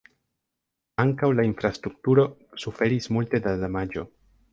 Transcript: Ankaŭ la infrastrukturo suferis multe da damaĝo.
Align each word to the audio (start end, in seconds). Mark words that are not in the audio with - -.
Ankaŭ 1.03 1.29
la 1.39 1.45
infrastrukturo 1.49 2.25
suferis 2.65 3.11
multe 3.19 3.41
da 3.45 3.55
damaĝo. 3.65 4.07